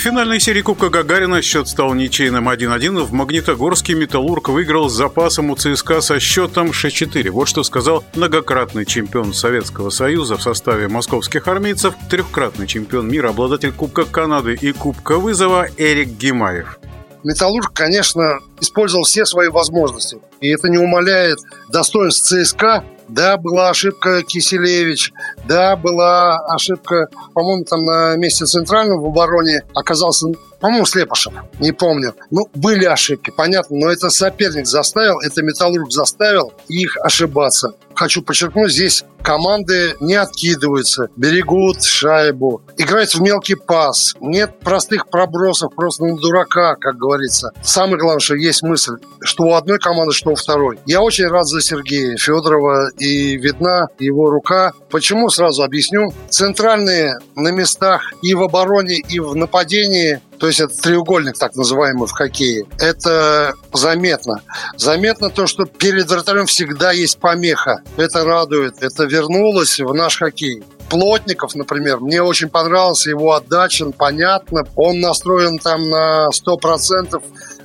[0.00, 3.02] В финальной серии Кубка Гагарина счет стал ничейным 1-1.
[3.04, 7.28] В Магнитогорске «Металлург» выиграл с запасом у ЦСКА со счетом 6-4.
[7.30, 13.72] Вот что сказал многократный чемпион Советского Союза в составе московских армейцев, трехкратный чемпион мира, обладатель
[13.72, 16.78] Кубка Канады и Кубка Вызова Эрик Гимаев.
[17.22, 20.16] Металлург, конечно, использовал все свои возможности.
[20.40, 22.84] И это не умаляет достоинств ЦСКА.
[23.10, 25.12] Да, была ошибка Киселевич.
[25.48, 30.28] Да, была ошибка, по-моему, там на месте центрального в обороне оказался
[30.60, 32.14] по-моему, Слепошев, не помню.
[32.30, 37.72] Ну, были ошибки, понятно, но это соперник заставил, это Металлург заставил их ошибаться.
[38.00, 44.14] Хочу подчеркнуть, здесь команды не откидываются, берегут шайбу, играют в мелкий пас.
[44.22, 47.50] Нет простых пробросов просто на дурака, как говорится.
[47.62, 50.80] Самое главное, что есть мысль, что у одной команды, что у второй.
[50.86, 54.72] Я очень рад за Сергея Федорова и видна его рука.
[54.88, 56.10] Почему, сразу объясню.
[56.30, 62.08] Центральные на местах и в обороне, и в нападении то есть это треугольник так называемый
[62.08, 62.64] в хоккее.
[62.78, 64.40] Это заметно.
[64.74, 67.82] Заметно то, что перед вратарем всегда есть помеха.
[67.98, 68.82] Это радует.
[68.82, 70.64] Это вернулось в наш хоккей.
[70.88, 74.62] Плотников, например, мне очень понравился его отдача, понятно.
[74.76, 77.22] Он настроен там на 100%.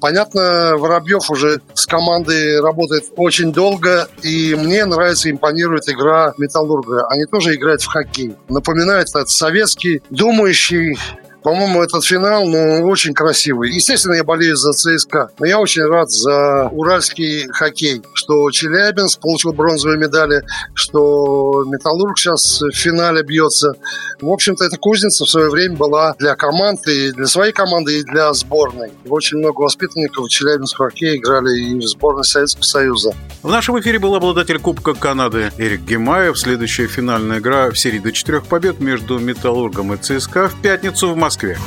[0.00, 7.06] Понятно, Воробьев уже с командой работает очень долго, и мне нравится, импонирует игра Металлурга.
[7.08, 8.34] Они тоже играют в хоккей.
[8.48, 10.98] Напоминает этот советский, думающий
[11.46, 13.70] по-моему, этот финал, ну, очень красивый.
[13.70, 19.52] Естественно, я болею за ЦСКА, но я очень рад за уральский хоккей, что Челябинск получил
[19.52, 20.42] бронзовые медали,
[20.74, 23.74] что Металлург сейчас в финале бьется.
[24.20, 28.02] В общем-то, эта кузница в свое время была для команд, и для своей команды, и
[28.02, 28.90] для сборной.
[29.08, 33.14] Очень много воспитанников Челябинского хоккея играли и в сборной Советского Союза.
[33.44, 36.36] В нашем эфире был обладатель Кубка Канады Эрик Гемаев.
[36.36, 41.16] Следующая финальная игра в серии до четырех побед между Металлургом и ЦСКА в пятницу в
[41.36, 41.58] Москве.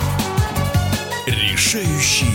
[1.27, 2.33] Решающий